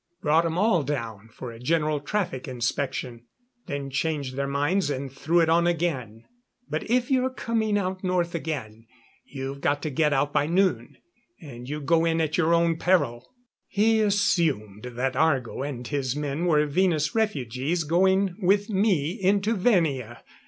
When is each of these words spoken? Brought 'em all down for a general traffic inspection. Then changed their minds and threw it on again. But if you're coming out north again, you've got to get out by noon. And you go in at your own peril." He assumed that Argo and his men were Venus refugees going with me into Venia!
Brought 0.23 0.47
'em 0.47 0.57
all 0.57 0.81
down 0.81 1.29
for 1.31 1.51
a 1.51 1.59
general 1.59 1.99
traffic 1.99 2.47
inspection. 2.47 3.27
Then 3.67 3.91
changed 3.91 4.35
their 4.35 4.47
minds 4.47 4.89
and 4.89 5.11
threw 5.11 5.41
it 5.41 5.47
on 5.47 5.67
again. 5.67 6.23
But 6.67 6.89
if 6.89 7.11
you're 7.11 7.29
coming 7.29 7.77
out 7.77 8.03
north 8.03 8.33
again, 8.33 8.87
you've 9.25 9.61
got 9.61 9.83
to 9.83 9.91
get 9.91 10.11
out 10.11 10.33
by 10.33 10.47
noon. 10.47 10.97
And 11.39 11.69
you 11.69 11.81
go 11.81 12.03
in 12.03 12.19
at 12.19 12.35
your 12.35 12.51
own 12.51 12.77
peril." 12.77 13.31
He 13.67 14.01
assumed 14.01 14.85
that 14.95 15.15
Argo 15.15 15.61
and 15.61 15.87
his 15.87 16.15
men 16.15 16.45
were 16.47 16.65
Venus 16.65 17.13
refugees 17.13 17.83
going 17.83 18.35
with 18.41 18.71
me 18.71 19.11
into 19.21 19.53
Venia! 19.55 20.23